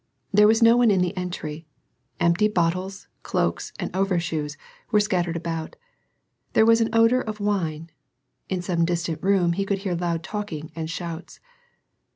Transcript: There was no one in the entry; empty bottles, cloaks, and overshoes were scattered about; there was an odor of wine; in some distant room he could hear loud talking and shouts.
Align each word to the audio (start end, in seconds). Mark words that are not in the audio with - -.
There 0.33 0.47
was 0.47 0.63
no 0.63 0.77
one 0.77 0.89
in 0.89 1.01
the 1.01 1.15
entry; 1.15 1.67
empty 2.19 2.47
bottles, 2.47 3.07
cloaks, 3.21 3.71
and 3.77 3.95
overshoes 3.95 4.57
were 4.91 4.99
scattered 4.99 5.37
about; 5.37 5.75
there 6.53 6.65
was 6.65 6.81
an 6.81 6.89
odor 6.91 7.21
of 7.21 7.39
wine; 7.39 7.91
in 8.49 8.63
some 8.63 8.83
distant 8.83 9.21
room 9.21 9.53
he 9.53 9.63
could 9.63 9.77
hear 9.85 9.93
loud 9.93 10.23
talking 10.23 10.71
and 10.75 10.89
shouts. 10.89 11.39